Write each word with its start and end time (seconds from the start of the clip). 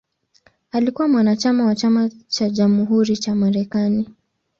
Alikuwa 0.71 1.07
mwanachama 1.07 1.65
wa 1.65 1.75
Chama 1.75 2.09
cha 2.27 2.49
Jamhuri 2.49 3.17
cha 3.17 3.35
Marekani. 3.35 4.09